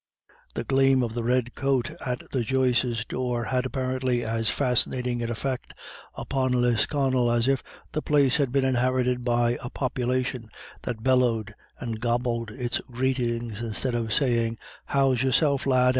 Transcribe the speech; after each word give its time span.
The 0.55 0.63
gleam 0.63 1.03
of 1.03 1.13
the 1.13 1.21
red 1.23 1.53
coat 1.53 1.91
at 2.03 2.27
the 2.31 2.41
Joyces' 2.43 3.05
door 3.05 3.43
had 3.43 3.67
apparently 3.67 4.23
as 4.23 4.49
fascinating 4.49 5.21
an 5.21 5.29
effect 5.29 5.75
upon 6.15 6.53
Lisconnel 6.53 7.31
as 7.31 7.47
if 7.47 7.61
the 7.91 8.01
place 8.01 8.37
had 8.37 8.51
been 8.51 8.65
inhabited 8.65 9.23
by 9.23 9.59
a 9.63 9.69
population 9.69 10.49
that 10.81 11.03
bellowed 11.03 11.53
and 11.77 11.99
gobbled 11.99 12.49
its 12.49 12.79
greetings 12.89 13.59
instead 13.61 13.93
of 13.93 14.11
saying, 14.11 14.57
"How's 14.85 15.21
yourself, 15.21 15.67
lad?" 15.67 15.89